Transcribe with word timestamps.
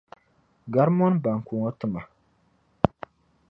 Gari 0.73 0.91
mɔni 0.97 1.21
bɔnku 1.23 1.51
ŋɔ 1.59 1.69
tima. 1.79 2.01